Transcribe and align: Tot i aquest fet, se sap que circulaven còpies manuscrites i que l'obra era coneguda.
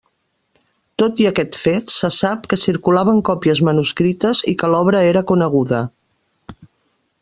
Tot 1.01 1.19
i 1.25 1.27
aquest 1.31 1.59
fet, 1.65 1.93
se 1.97 2.09
sap 2.15 2.49
que 2.55 2.59
circulaven 2.63 3.23
còpies 3.31 3.63
manuscrites 3.71 4.45
i 4.53 4.57
que 4.63 4.75
l'obra 4.75 5.07
era 5.15 5.27
coneguda. 5.35 5.87